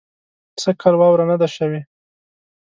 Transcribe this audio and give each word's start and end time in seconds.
سږ 0.61 0.75
کال 0.81 0.95
واوره 0.97 1.25
نۀ 1.29 1.35
ده 1.41 1.47
شوې 1.55 1.81